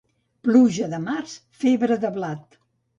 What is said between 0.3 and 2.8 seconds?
Pluja de març, febre de blat.